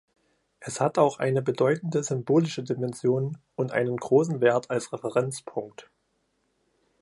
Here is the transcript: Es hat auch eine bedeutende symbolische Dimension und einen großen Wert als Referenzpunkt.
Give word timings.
Es 0.59 0.81
hat 0.81 0.97
auch 0.97 1.19
eine 1.19 1.43
bedeutende 1.43 2.01
symbolische 2.01 2.63
Dimension 2.63 3.37
und 3.55 3.71
einen 3.71 3.97
großen 3.97 4.41
Wert 4.41 4.71
als 4.71 4.91
Referenzpunkt. 4.91 5.91